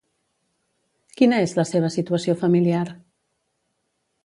[1.19, 2.83] Quina és la seva situació familiar?